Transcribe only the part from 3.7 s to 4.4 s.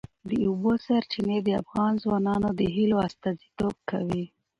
کوي.